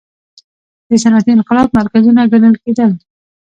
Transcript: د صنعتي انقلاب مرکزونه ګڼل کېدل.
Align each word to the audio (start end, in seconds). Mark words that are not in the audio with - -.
د 0.89 0.91
صنعتي 1.03 1.31
انقلاب 1.37 1.67
مرکزونه 1.79 2.21
ګڼل 2.31 2.55
کېدل. 2.63 2.91